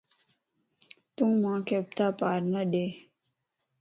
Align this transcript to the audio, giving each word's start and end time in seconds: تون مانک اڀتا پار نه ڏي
تون 1.15 1.31
مانک 1.41 1.67
اڀتا 1.77 2.07
پار 2.19 2.39
نه 2.51 2.61
ڏي 2.71 2.85